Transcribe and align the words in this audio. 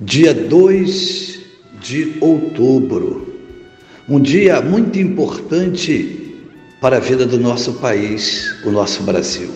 dia 0.00 0.32
2 0.32 1.40
de 1.78 2.14
outubro, 2.22 3.34
um 4.08 4.18
dia 4.18 4.62
muito 4.62 4.98
importante 4.98 6.38
para 6.80 6.96
a 6.96 7.00
vida 7.00 7.26
do 7.26 7.38
nosso 7.38 7.74
país, 7.74 8.56
o 8.64 8.70
nosso 8.70 9.02
Brasil. 9.02 9.50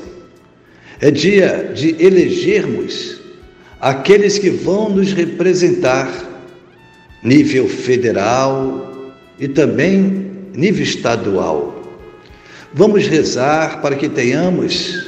É 1.01 1.11
dia 1.11 1.73
de 1.75 1.97
elegermos 1.99 3.21
aqueles 3.81 4.39
que 4.39 4.51
vão 4.51 4.91
nos 4.91 5.13
representar, 5.13 6.13
nível 7.23 7.67
federal 7.67 9.15
e 9.41 9.49
também 9.49 10.31
nível 10.55 10.83
estadual. 10.83 11.83
Vamos 12.75 13.07
rezar 13.07 13.81
para 13.81 13.97
que 13.97 14.11
tenhamos 14.11 15.07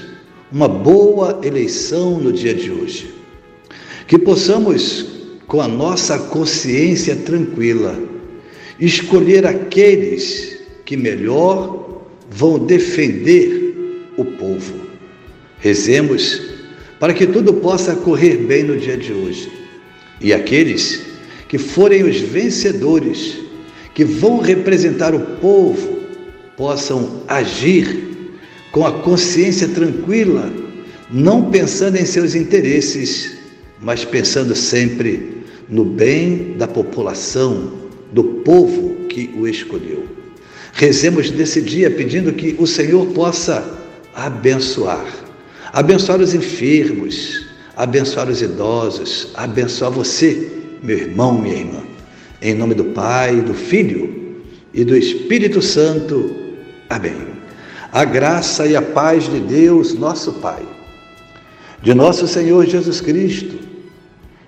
uma 0.50 0.66
boa 0.68 1.40
eleição 1.42 2.18
no 2.18 2.32
dia 2.32 2.54
de 2.54 2.70
hoje. 2.70 3.14
Que 4.06 4.18
possamos 4.18 5.15
com 5.46 5.60
a 5.60 5.68
nossa 5.68 6.18
consciência 6.18 7.14
tranquila, 7.16 7.98
escolher 8.80 9.46
aqueles 9.46 10.58
que 10.84 10.96
melhor 10.96 12.02
vão 12.30 12.58
defender 12.58 14.10
o 14.16 14.24
povo. 14.24 14.74
Rezemos 15.58 16.42
para 16.98 17.14
que 17.14 17.26
tudo 17.26 17.54
possa 17.54 17.94
correr 17.94 18.36
bem 18.38 18.64
no 18.64 18.76
dia 18.76 18.96
de 18.96 19.12
hoje. 19.12 19.50
E 20.20 20.32
aqueles 20.32 21.02
que 21.48 21.58
forem 21.58 22.02
os 22.02 22.18
vencedores, 22.18 23.38
que 23.94 24.04
vão 24.04 24.40
representar 24.40 25.14
o 25.14 25.20
povo, 25.36 26.00
possam 26.56 27.22
agir 27.28 28.04
com 28.72 28.84
a 28.84 28.92
consciência 29.00 29.68
tranquila, 29.68 30.52
não 31.10 31.50
pensando 31.50 31.96
em 31.96 32.04
seus 32.04 32.34
interesses, 32.34 33.36
mas 33.80 34.04
pensando 34.04 34.54
sempre 34.54 35.35
no 35.68 35.84
bem 35.84 36.54
da 36.56 36.68
população, 36.68 37.72
do 38.12 38.22
povo 38.24 39.06
que 39.08 39.34
o 39.36 39.48
escolheu. 39.48 40.06
Rezemos 40.72 41.30
nesse 41.30 41.60
dia 41.60 41.90
pedindo 41.90 42.32
que 42.32 42.54
o 42.58 42.66
Senhor 42.66 43.06
possa 43.08 43.64
abençoar, 44.14 45.06
abençoar 45.72 46.20
os 46.20 46.34
enfermos, 46.34 47.46
abençoar 47.76 48.28
os 48.28 48.42
idosos, 48.42 49.28
abençoar 49.34 49.90
você, 49.90 50.50
meu 50.82 50.98
irmão, 50.98 51.40
minha 51.40 51.56
irmã. 51.56 51.82
Em 52.40 52.54
nome 52.54 52.74
do 52.74 52.84
Pai, 52.84 53.40
do 53.40 53.54
Filho 53.54 54.36
e 54.72 54.84
do 54.84 54.96
Espírito 54.96 55.60
Santo. 55.60 56.34
Amém. 56.88 57.36
A 57.90 58.04
graça 58.04 58.66
e 58.66 58.76
a 58.76 58.82
paz 58.82 59.24
de 59.24 59.40
Deus, 59.40 59.94
nosso 59.94 60.34
Pai, 60.34 60.62
de 61.82 61.94
nosso 61.94 62.28
Senhor 62.28 62.66
Jesus 62.66 63.00
Cristo 63.00 63.65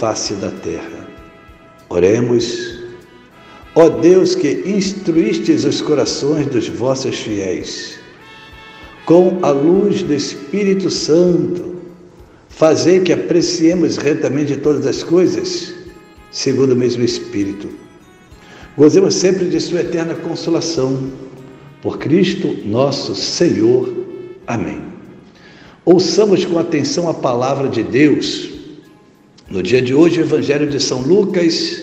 face 0.00 0.32
da 0.34 0.50
terra. 0.50 1.06
Oremos. 1.90 2.80
Ó 3.74 3.88
Deus 3.88 4.34
que 4.34 4.62
instruístes 4.66 5.64
os 5.64 5.80
corações 5.82 6.46
dos 6.46 6.66
vossos 6.68 7.16
fiéis, 7.20 8.00
com 9.04 9.38
a 9.42 9.50
luz 9.50 10.02
do 10.02 10.12
Espírito 10.12 10.90
Santo, 10.90 11.76
fazei 12.48 13.00
que 13.00 13.12
apreciemos 13.12 13.96
retamente 13.96 14.56
todas 14.56 14.86
as 14.86 15.04
coisas, 15.04 15.72
segundo 16.32 16.72
o 16.72 16.76
mesmo 16.76 17.04
Espírito. 17.04 17.68
Gozemos 18.76 19.14
sempre 19.14 19.48
de 19.48 19.60
Sua 19.60 19.80
eterna 19.80 20.14
consolação. 20.14 21.12
Por 21.82 21.98
Cristo 21.98 22.58
nosso 22.64 23.14
Senhor. 23.14 23.90
Amém. 24.46 24.82
Ouçamos 25.84 26.44
com 26.44 26.58
atenção 26.58 27.08
a 27.08 27.14
palavra 27.14 27.68
de 27.68 27.82
Deus 27.82 28.49
no 29.50 29.62
dia 29.62 29.82
de 29.82 29.92
hoje, 29.92 30.20
o 30.20 30.24
Evangelho 30.24 30.68
de 30.68 30.78
São 30.78 31.02
Lucas, 31.02 31.82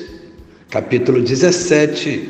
capítulo 0.69 1.21
17, 1.21 2.29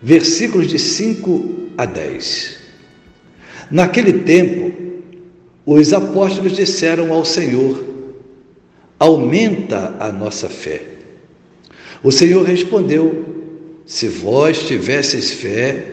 versículos 0.00 0.68
de 0.68 0.78
5 0.78 1.72
a 1.76 1.84
10. 1.84 2.56
Naquele 3.68 4.20
tempo, 4.20 4.72
os 5.66 5.92
apóstolos 5.92 6.52
disseram 6.52 7.12
ao 7.12 7.24
Senhor: 7.24 7.84
Aumenta 8.96 9.96
a 9.98 10.12
nossa 10.12 10.48
fé. 10.48 10.82
O 12.00 12.12
Senhor 12.12 12.44
respondeu: 12.44 13.24
Se 13.84 14.06
vós 14.06 14.60
tivesseis 14.60 15.32
fé, 15.32 15.84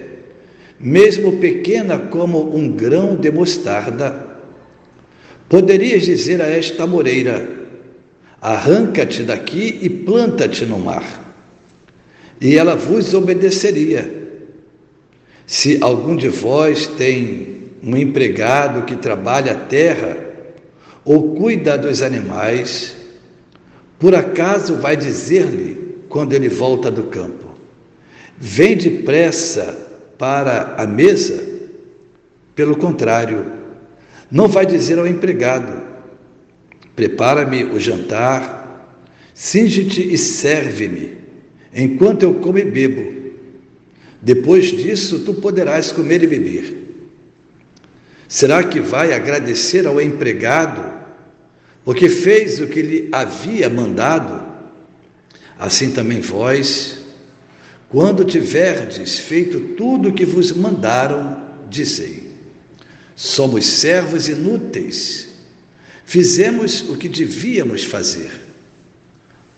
mesmo 0.79 1.37
pequena 1.37 1.97
como 1.97 2.55
um 2.55 2.71
grão 2.71 3.15
de 3.15 3.31
mostarda, 3.31 4.37
poderias 5.49 6.03
dizer 6.03 6.39
a 6.43 6.47
esta 6.47 6.85
moreira: 6.85 7.60
Arranca-te 8.41 9.23
daqui 9.23 9.79
e 9.81 9.89
planta-te 9.89 10.65
no 10.65 10.79
mar. 10.79 11.03
E 12.41 12.57
ela 12.57 12.75
vos 12.75 13.13
obedeceria. 13.13 14.19
Se 15.45 15.77
algum 15.81 16.15
de 16.15 16.27
vós 16.27 16.87
tem 16.87 17.69
um 17.83 17.95
empregado 17.95 18.83
que 18.83 18.95
trabalha 18.95 19.51
a 19.51 19.55
terra 19.55 20.17
ou 21.05 21.35
cuida 21.35 21.77
dos 21.77 22.01
animais, 22.01 22.95
por 23.99 24.15
acaso 24.15 24.77
vai 24.77 24.97
dizer-lhe, 24.97 25.97
quando 26.09 26.33
ele 26.33 26.49
volta 26.49 26.89
do 26.89 27.03
campo, 27.03 27.49
vem 28.37 28.75
depressa 28.75 29.77
para 30.17 30.75
a 30.77 30.87
mesa? 30.87 31.43
Pelo 32.55 32.75
contrário, 32.75 33.51
não 34.29 34.47
vai 34.47 34.65
dizer 34.65 34.97
ao 34.99 35.07
empregado, 35.07 35.80
Prepara-me 36.95 37.63
o 37.63 37.79
jantar, 37.79 38.97
cinge-te 39.33 40.13
e 40.13 40.17
serve-me, 40.17 41.17
enquanto 41.73 42.23
eu 42.23 42.35
como 42.35 42.59
e 42.59 42.65
bebo. 42.65 43.21
Depois 44.21 44.67
disso, 44.67 45.19
tu 45.19 45.33
poderás 45.35 45.91
comer 45.91 46.21
e 46.23 46.27
beber. 46.27 46.77
Será 48.27 48.63
que 48.63 48.79
vai 48.79 49.13
agradecer 49.13 49.87
ao 49.87 49.99
empregado, 49.99 50.99
porque 51.83 52.07
fez 52.07 52.59
o 52.61 52.67
que 52.67 52.81
lhe 52.81 53.09
havia 53.11 53.69
mandado? 53.69 54.51
Assim 55.57 55.91
também 55.91 56.21
vós, 56.21 56.99
quando 57.89 58.23
tiverdes 58.23 59.19
feito 59.19 59.75
tudo 59.75 60.09
o 60.09 60.13
que 60.13 60.25
vos 60.25 60.51
mandaram, 60.51 61.49
dizei: 61.69 62.31
somos 63.15 63.65
servos 63.65 64.29
inúteis 64.29 65.30
Fizemos 66.11 66.81
o 66.89 66.97
que 66.97 67.07
devíamos 67.07 67.85
fazer. 67.85 68.33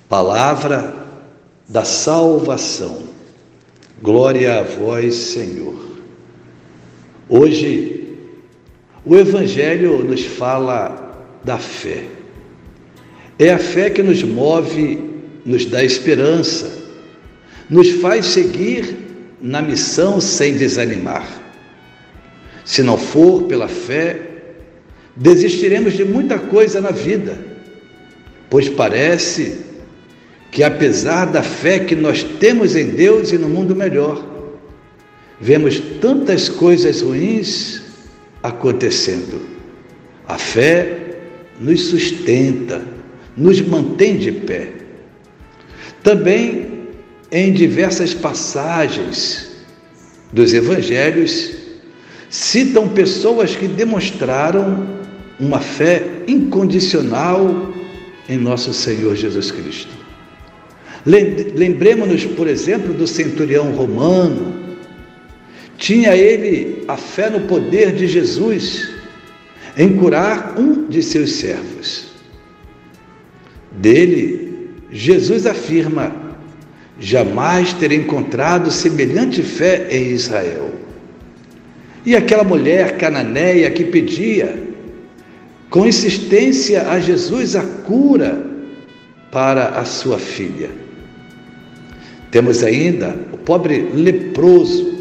Palavra 0.08 0.94
da 1.68 1.84
salvação. 1.84 3.06
Glória 4.00 4.60
a 4.60 4.62
vós, 4.62 5.16
Senhor. 5.16 5.84
Hoje, 7.28 8.20
o 9.04 9.16
Evangelho 9.16 10.04
nos 10.04 10.26
fala 10.26 11.26
da 11.44 11.58
fé. 11.58 12.06
É 13.40 13.50
a 13.50 13.58
fé 13.58 13.90
que 13.90 14.04
nos 14.04 14.22
move, 14.22 15.02
nos 15.44 15.66
dá 15.66 15.84
esperança, 15.84 16.72
nos 17.68 17.90
faz 17.94 18.28
seguir 18.28 18.96
na 19.42 19.60
missão 19.60 20.22
sem 20.22 20.56
desanimar. 20.56 21.28
Se 22.64 22.84
não 22.84 22.96
for 22.96 23.42
pela 23.46 23.68
fé, 23.68 24.32
desistiremos 25.15 25.94
de 25.94 26.04
muita 26.04 26.39
coisa 26.39 26.81
na 26.81 26.92
vida, 26.92 27.38
pois 28.50 28.69
parece 28.69 29.57
que 30.51 30.63
apesar 30.63 31.25
da 31.25 31.42
fé 31.42 31.80
que 31.80 31.95
nós 31.95 32.24
temos 32.24 32.75
em 32.75 32.89
Deus 32.89 33.31
e 33.31 33.38
no 33.38 33.50
mundo 33.50 33.75
melhor, 33.75 34.24
vemos 35.39 35.80
tantas 36.00 36.48
coisas 36.48 37.01
ruins 37.01 37.81
acontecendo. 38.42 39.42
A 40.27 40.38
fé 40.38 41.18
nos 41.59 41.88
sustenta, 41.88 42.81
nos 43.36 43.62
mantém 43.62 44.18
de 44.18 44.31
pé. 44.31 44.69
Também 46.04 46.88
em 47.31 47.51
diversas 47.51 48.13
passagens 48.13 49.51
dos 50.31 50.54
evangelhos 50.54 51.51
citam 52.30 52.89
pessoas 52.89 53.56
que 53.56 53.68
demonstraram 53.68 55.03
uma 55.39 55.59
fé 55.59 56.06
incondicional 56.27 57.74
em 58.30 58.38
nosso 58.38 58.74
Senhor 58.74 59.15
Jesus 59.15 59.51
Cristo. 59.51 59.91
Lembremos-nos, 61.06 62.25
por 62.25 62.47
exemplo, 62.47 62.94
do 62.94 63.06
centurião 63.06 63.71
romano. 63.71 64.77
Tinha 65.77 66.15
ele 66.15 66.83
a 66.88 66.95
fé 66.95 67.30
no 67.30 67.41
poder 67.41 67.94
de 67.94 68.07
Jesus 68.07 68.89
em 69.77 69.97
curar 69.97 70.57
um 70.57 70.88
de 70.88 71.03
seus 71.03 71.33
servos. 71.33 72.13
Dele, 73.71 74.69
Jesus 74.91 75.45
afirma: 75.45 76.15
jamais 77.00 77.74
ter 77.74 77.91
encontrado 77.91 78.71
semelhante 78.71 79.41
fé 79.41 79.88
em 79.89 80.12
Israel. 80.12 80.71
E 82.06 82.15
aquela 82.15 82.44
mulher 82.44 82.97
cananeia 82.97 83.69
que 83.71 83.83
pedia 83.83 84.73
com 85.74 85.88
insistência 85.88 86.88
a 86.88 87.00
Jesus 87.00 87.56
a 87.56 87.64
cura 87.64 88.46
para 89.31 89.70
a 89.70 89.84
sua 89.86 90.20
filha. 90.20 90.70
Temos 92.30 92.64
ainda 92.64 93.18
o 93.31 93.38
pobre 93.40 93.90
leproso, 93.92 94.94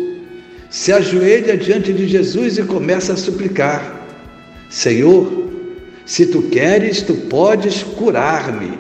se 0.71 0.91
ajoelha 0.91 1.59
diante 1.59 1.93
de 1.93 2.09
Jesus 2.09 2.57
e 2.57 2.63
começa 2.63 3.13
a 3.13 3.17
suplicar: 3.19 4.09
Senhor, 4.71 5.51
se 6.07 6.25
tu 6.25 6.41
queres, 6.45 7.03
tu 7.03 7.17
podes 7.29 7.83
curar-me. 7.83 8.73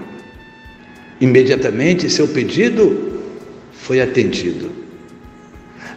Imediatamente 1.20 2.08
seu 2.08 2.26
pedido 2.26 3.20
foi 3.70 4.00
atendido. 4.00 4.70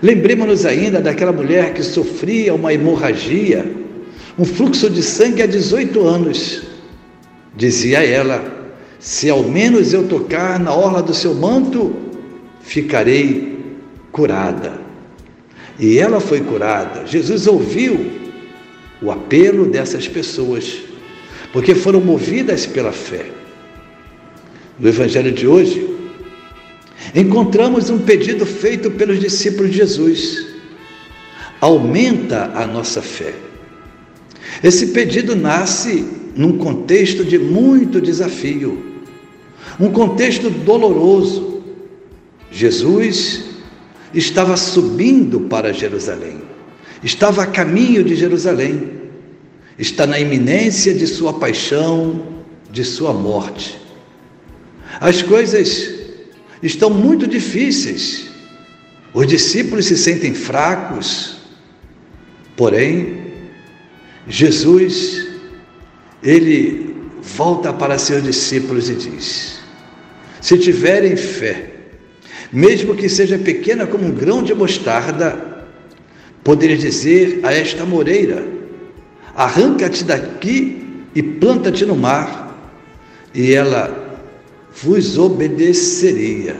Lembremos-nos 0.01 0.65
ainda 0.65 0.99
daquela 0.99 1.31
mulher 1.31 1.73
que 1.73 1.81
sofria 1.81 2.53
uma 2.53 2.73
hemorragia, 2.73 3.84
um 4.37 4.43
fluxo 4.43 4.89
de 4.89 5.01
sangue 5.01 5.41
há 5.41 5.45
18 5.45 6.05
anos. 6.05 6.63
Dizia 7.55 8.03
ela: 8.03 8.43
Se 8.99 9.29
ao 9.29 9.43
menos 9.43 9.93
eu 9.93 10.07
tocar 10.07 10.59
na 10.59 10.73
orla 10.73 11.01
do 11.01 11.13
seu 11.13 11.33
manto, 11.33 11.95
ficarei 12.61 13.59
curada. 14.11 14.79
E 15.79 15.97
ela 15.97 16.19
foi 16.19 16.41
curada. 16.41 17.05
Jesus 17.05 17.47
ouviu 17.47 18.11
o 19.01 19.11
apelo 19.11 19.65
dessas 19.65 20.07
pessoas, 20.07 20.79
porque 21.51 21.75
foram 21.75 22.01
movidas 22.01 22.65
pela 22.65 22.91
fé. 22.91 23.25
No 24.77 24.89
Evangelho 24.89 25.31
de 25.31 25.47
hoje, 25.47 25.89
encontramos 27.13 27.89
um 27.89 27.99
pedido 27.99 28.45
feito 28.45 28.91
pelos 28.91 29.19
discípulos 29.19 29.71
de 29.71 29.77
Jesus: 29.77 30.45
aumenta 31.61 32.51
a 32.53 32.67
nossa 32.67 33.01
fé. 33.01 33.33
Esse 34.63 34.87
pedido 34.87 35.35
nasce 35.35 36.05
num 36.35 36.57
contexto 36.57 37.23
de 37.23 37.37
muito 37.37 38.01
desafio, 38.01 39.03
um 39.79 39.91
contexto 39.91 40.49
doloroso. 40.49 41.63
Jesus 42.51 43.45
estava 44.13 44.55
subindo 44.55 45.41
para 45.41 45.73
Jerusalém 45.73 46.45
estava 47.05 47.43
a 47.43 47.47
caminho 47.47 48.03
de 48.03 48.15
Jerusalém, 48.15 48.91
está 49.77 50.07
na 50.07 50.19
iminência 50.19 50.91
de 50.91 51.05
sua 51.05 51.33
paixão, 51.33 52.43
de 52.71 52.83
sua 52.83 53.13
morte. 53.13 53.79
As 54.99 55.21
coisas 55.21 55.93
estão 56.63 56.89
muito 56.89 57.27
difíceis, 57.27 58.27
os 59.13 59.27
discípulos 59.27 59.85
se 59.85 59.95
sentem 59.95 60.33
fracos, 60.33 61.37
porém, 62.55 63.24
Jesus, 64.27 65.27
ele 66.23 66.95
volta 67.21 67.71
para 67.71 67.97
seus 67.97 68.23
discípulos 68.23 68.89
e 68.89 68.95
diz: 68.95 69.59
Se 70.41 70.57
tiverem 70.57 71.15
fé, 71.15 71.71
mesmo 72.51 72.95
que 72.95 73.07
seja 73.09 73.37
pequena 73.37 73.85
como 73.85 74.05
um 74.05 74.11
grão 74.11 74.41
de 74.41 74.53
mostarda, 74.53 75.55
Poderia 76.45 76.77
dizer 76.77 77.39
a 77.41 77.51
esta 77.51 77.83
moreira: 77.87 78.47
arranca-te 79.35 80.03
daqui 80.03 81.03
e 81.15 81.23
planta-te 81.23 81.83
no 81.87 81.95
mar, 81.95 82.55
e 83.33 83.51
ela 83.51 84.21
vos 84.83 85.17
obedeceria. 85.17 86.55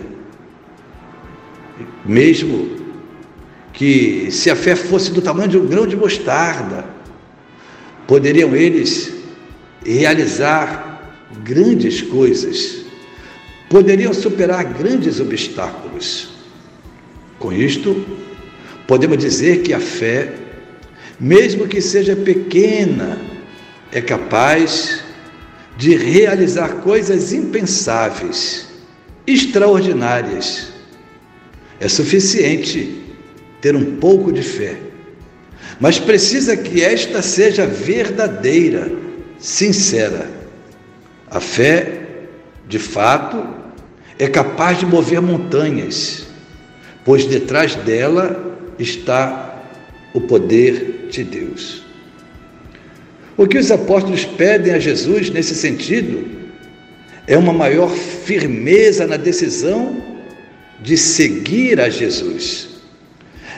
Mesmo 2.03 2.67
que, 3.73 4.31
se 4.31 4.49
a 4.49 4.55
fé 4.55 4.75
fosse 4.75 5.11
do 5.11 5.21
tamanho 5.21 5.49
de 5.49 5.57
um 5.59 5.67
grão 5.67 5.85
de 5.85 5.95
mostarda, 5.95 6.83
poderiam 8.07 8.55
eles 8.55 9.13
realizar 9.83 11.17
grandes 11.43 12.01
coisas, 12.01 12.85
poderiam 13.69 14.13
superar 14.13 14.63
grandes 14.63 15.19
obstáculos. 15.19 16.29
Com 17.39 17.51
isto, 17.51 18.05
Podemos 18.87 19.17
dizer 19.17 19.63
que 19.63 19.73
a 19.73 19.79
fé, 19.79 20.33
mesmo 21.19 21.67
que 21.67 21.81
seja 21.81 22.15
pequena, 22.15 23.19
é 23.91 23.99
capaz 23.99 25.03
de 25.75 25.95
realizar 25.95 26.81
coisas 26.81 27.33
impensáveis, 27.33 28.67
extraordinárias. 29.25 30.71
É 31.79 31.87
suficiente 31.87 33.03
ter 33.59 33.75
um 33.75 33.95
pouco 33.95 34.31
de 34.31 34.43
fé, 34.43 34.77
mas 35.79 35.99
precisa 35.99 36.55
que 36.55 36.83
esta 36.83 37.21
seja 37.21 37.65
verdadeira, 37.65 38.91
sincera. 39.37 40.29
A 41.29 41.39
fé, 41.39 42.01
de 42.67 42.79
fato, 42.79 43.45
é 44.17 44.27
capaz 44.27 44.79
de 44.79 44.85
mover 44.85 45.21
montanhas, 45.21 46.25
pois 47.03 47.25
detrás 47.25 47.75
dela 47.75 48.57
está 48.79 49.63
o 50.13 50.21
poder 50.21 51.07
de 51.09 51.23
Deus. 51.23 51.83
O 53.37 53.45
que 53.45 53.57
os 53.57 53.69
apóstolos 53.69 54.23
pedem 54.23 54.73
a 54.73 54.79
Jesus 54.79 55.29
nesse 55.29 55.55
sentido 55.55 56.25
é 57.27 57.37
uma 57.37 57.51
maior 57.51 57.89
firmeza 57.89 59.05
na 59.05 59.17
decisão 59.17 60.01
de 60.81 60.95
seguir 60.95 61.81
a 61.81 61.89
Jesus. 61.89 62.69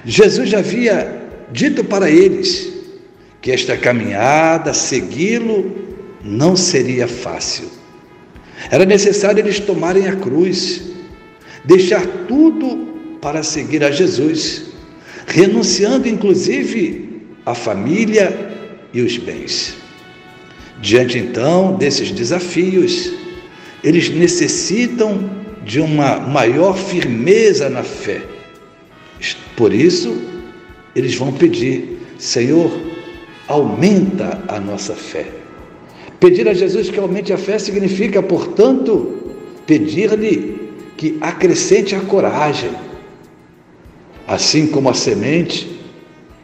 Jesus 0.04 0.50
já 0.50 0.60
havia 0.60 1.17
dito 1.52 1.84
para 1.84 2.10
eles 2.10 2.74
que 3.42 3.52
esta 3.52 3.78
caminhada, 3.78 4.74
segui-lo, 4.74 5.76
não 6.24 6.56
seria 6.56 7.08
fácil. 7.08 7.70
Era 8.72 8.86
necessário 8.86 9.40
eles 9.40 9.60
tomarem 9.60 10.08
a 10.08 10.16
cruz, 10.16 10.82
deixar 11.64 12.06
tudo 12.28 13.18
para 13.22 13.44
seguir 13.44 13.84
a 13.84 13.92
Jesus 13.92 14.68
renunciando 15.28 16.08
inclusive 16.08 17.22
a 17.46 17.54
família 17.54 18.50
e 18.94 19.02
os 19.02 19.18
bens. 19.18 19.76
Diante 20.82 21.18
então 21.18 21.76
desses 21.76 22.12
desafios, 22.12 23.12
eles 23.84 24.10
necessitam 24.10 25.30
de 25.66 25.82
uma 25.82 26.18
maior 26.20 26.78
firmeza 26.78 27.70
na 27.70 27.84
fé. 27.84 28.22
Por 29.56 29.74
isso, 29.74 30.22
eles 30.98 31.16
vão 31.16 31.32
pedir: 31.32 32.00
Senhor, 32.18 32.72
aumenta 33.48 34.44
a 34.48 34.60
nossa 34.60 34.94
fé. 34.94 35.26
Pedir 36.20 36.48
a 36.48 36.54
Jesus 36.54 36.90
que 36.90 37.00
aumente 37.00 37.32
a 37.32 37.38
fé 37.38 37.60
significa, 37.60 38.24
portanto, 38.24 39.18
pedir-lhe 39.66 40.58
que 40.98 41.18
acrescente 41.22 41.96
a 41.96 42.02
coragem 42.02 42.72
Assim 44.28 44.68
como 44.68 44.90
a 44.90 44.94
semente, 44.94 45.80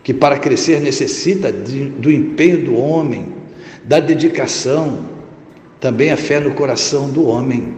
que 0.03 0.13
para 0.13 0.39
crescer 0.39 0.79
necessita 0.79 1.51
de, 1.51 1.89
do 1.89 2.09
empenho 2.09 2.63
do 2.63 2.77
homem, 2.77 3.33
da 3.83 3.99
dedicação, 3.99 5.09
também 5.81 6.09
a 6.09 6.15
fé 6.15 6.39
no 6.39 6.53
coração 6.53 7.09
do 7.09 7.27
homem 7.27 7.75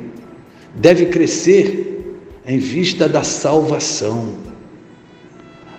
deve 0.75 1.07
crescer 1.07 2.19
em 2.45 2.59
vista 2.59 3.09
da 3.09 3.23
salvação. 3.23 4.35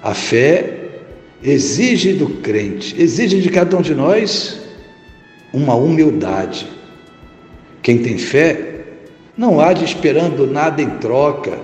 A 0.03 0.13
fé 0.13 0.76
exige 1.47 2.13
do 2.13 2.29
crente, 2.29 3.01
exige 3.01 3.41
de 3.41 3.49
cada 3.49 3.77
um 3.77 3.81
de 3.81 3.95
nós 3.95 4.61
uma 5.53 5.77
humildade. 5.77 6.67
Quem 7.81 7.99
tem 7.99 8.19
fé 8.19 8.81
não 9.37 9.61
age 9.61 9.85
esperando 9.85 10.45
nada 10.47 10.83
em 10.83 10.91
troca, 10.99 11.57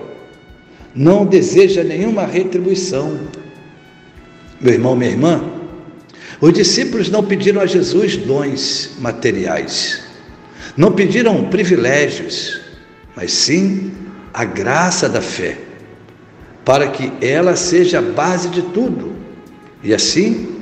não 0.95 1.25
deseja 1.25 1.83
nenhuma 1.83 2.25
retribuição. 2.25 3.19
Meu 4.61 4.73
irmão, 4.73 4.95
minha 4.95 5.11
irmã, 5.11 5.43
os 6.39 6.53
discípulos 6.53 7.09
não 7.09 7.21
pediram 7.21 7.59
a 7.59 7.65
Jesus 7.65 8.15
dons 8.15 8.91
materiais, 8.99 10.01
não 10.77 10.93
pediram 10.93 11.49
privilégios, 11.49 12.61
mas 13.17 13.33
sim 13.33 13.91
a 14.33 14.45
graça 14.45 15.09
da 15.09 15.21
fé, 15.21 15.57
para 16.63 16.87
que 16.87 17.11
ela 17.19 17.57
seja 17.57 17.99
a 17.99 18.01
base 18.01 18.47
de 18.47 18.61
tudo 18.61 19.12
e 19.83 19.93
assim 19.93 20.55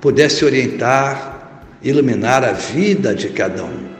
pudesse 0.00 0.44
orientar, 0.44 1.64
iluminar 1.82 2.44
a 2.44 2.52
vida 2.52 3.14
de 3.14 3.28
cada 3.30 3.64
um. 3.64 3.92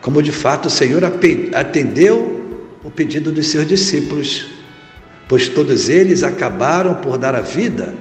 Como 0.00 0.22
de 0.22 0.32
fato 0.32 0.66
o 0.66 0.70
Senhor 0.70 1.02
atendeu 1.04 2.40
o 2.82 2.90
pedido 2.90 3.30
dos 3.30 3.46
seus 3.46 3.66
discípulos, 3.66 4.46
pois 5.28 5.48
todos 5.48 5.88
eles 5.88 6.22
acabaram 6.22 6.96
por 6.96 7.18
dar 7.18 7.34
a 7.34 7.40
vida 7.40 7.94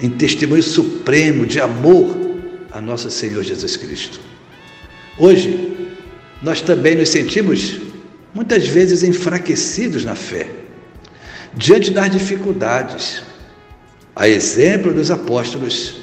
em 0.00 0.10
testemunho 0.10 0.62
supremo 0.62 1.46
de 1.46 1.60
amor 1.60 2.16
a 2.70 2.80
nosso 2.80 3.10
Senhor 3.10 3.42
Jesus 3.42 3.76
Cristo. 3.76 4.20
Hoje, 5.18 5.76
nós 6.42 6.60
também 6.60 6.96
nos 6.96 7.10
sentimos 7.10 7.80
muitas 8.34 8.66
vezes 8.66 9.02
enfraquecidos 9.02 10.04
na 10.04 10.14
fé, 10.14 10.48
diante 11.54 11.90
das 11.90 12.10
dificuldades. 12.10 13.22
A 14.20 14.28
exemplo 14.28 14.92
dos 14.92 15.10
apóstolos, 15.10 15.94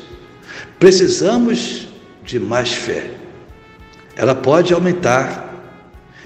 precisamos 0.79 1.87
de 2.23 2.39
mais 2.39 2.73
fé. 2.73 3.11
Ela 4.15 4.33
pode 4.33 4.73
aumentar 4.73 5.53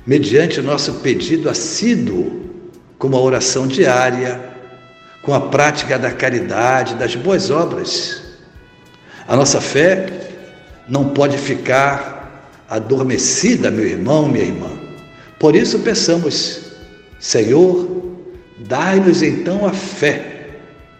mediante 0.07 0.61
o 0.61 0.63
nosso 0.63 0.93
pedido 1.01 1.49
assíduo, 1.49 2.43
como 2.97 3.17
a 3.17 3.19
oração 3.19 3.67
diária, 3.67 4.39
com 5.21 5.33
a 5.33 5.41
prática 5.41 5.99
da 5.99 6.13
caridade, 6.13 6.95
das 6.95 7.13
boas 7.13 7.51
obras. 7.51 8.23
A 9.27 9.35
nossa 9.35 9.59
fé 9.59 10.07
não 10.87 11.09
pode 11.09 11.37
ficar 11.37 12.55
adormecida, 12.69 13.69
meu 13.69 13.85
irmão, 13.85 14.29
minha 14.29 14.45
irmã. 14.45 14.69
Por 15.37 15.57
isso 15.57 15.77
peçamos, 15.79 16.71
Senhor, 17.19 18.15
dai-nos 18.59 19.21
então 19.21 19.65
a 19.65 19.73
fé 19.73 20.30